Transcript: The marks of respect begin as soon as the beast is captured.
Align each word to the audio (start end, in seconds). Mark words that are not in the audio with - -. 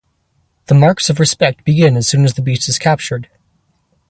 The 0.65 0.73
marks 0.73 1.11
of 1.11 1.19
respect 1.19 1.63
begin 1.63 1.95
as 1.95 2.07
soon 2.07 2.23
as 2.25 2.33
the 2.33 2.41
beast 2.41 2.67
is 2.67 2.79
captured. 2.79 3.29